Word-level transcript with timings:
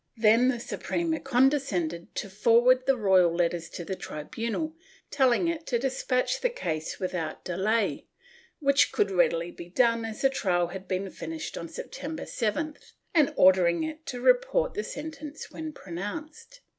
Then 0.17 0.47
the 0.47 0.59
Suprema 0.59 1.19
condescended 1.19 2.15
to 2.15 2.27
forward 2.27 2.87
the 2.87 2.97
royal 2.97 3.31
letters 3.35 3.69
to 3.69 3.85
the 3.85 3.93
tribunal, 3.95 4.75
telling 5.11 5.47
it 5.47 5.67
to 5.67 5.77
despatch 5.77 6.41
the 6.41 6.49
case 6.49 6.97
without 6.99 7.45
delay, 7.45 8.07
which 8.57 8.91
could 8.91 9.11
readily 9.11 9.51
be 9.51 9.69
done 9.69 10.03
as 10.03 10.21
the 10.21 10.29
trial 10.31 10.69
had 10.69 10.87
been 10.87 11.11
finished 11.11 11.55
on 11.55 11.69
September 11.69 12.23
7th, 12.23 12.93
and 13.13 13.31
ordering 13.35 13.83
it 13.83 14.03
to 14.07 14.19
report 14.21 14.73
the 14.73 14.83
sentence 14.83 15.51
when 15.51 15.71
pronounced. 15.71 16.61